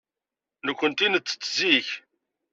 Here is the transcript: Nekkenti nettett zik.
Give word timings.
Nekkenti 0.65 1.07
nettett 1.09 1.43
zik. 1.55 1.87